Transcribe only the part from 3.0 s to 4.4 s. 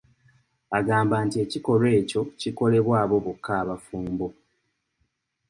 abo bokka abafumbo.